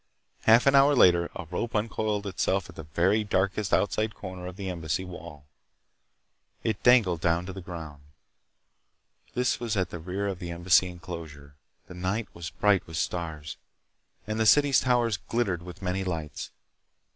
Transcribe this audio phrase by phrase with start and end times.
[0.45, 4.55] Half an hour later a rope uncoiled itself at the very darkest outside corner of
[4.55, 5.45] the Embassy wall.
[6.63, 8.01] It dangled down to the ground.
[9.35, 11.53] This was at the rear of the Embassy enclosure.
[11.85, 13.57] The night was bright with stars,
[14.25, 16.49] and the city's towers glittered with many lights.